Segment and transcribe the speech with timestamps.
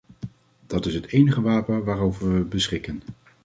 [0.67, 3.01] Dat is het enige wapen waarover we beschikken.